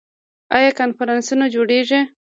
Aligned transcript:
آیا 0.55 0.71
کنفرانسونه 0.79 1.45
جوړیږي؟ 1.53 1.99